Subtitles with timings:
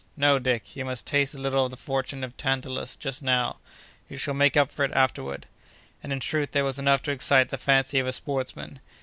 [0.17, 3.57] No, Dick; you must taste a little of the torture of Tantalus just now.
[4.09, 5.45] You shall make up for it afterward."
[6.01, 8.79] And, in truth, there was enough to excite the fancy of a sportsman.